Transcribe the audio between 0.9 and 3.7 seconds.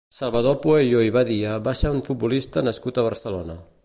i Badia va ser un futbolista nascut a Barcelona.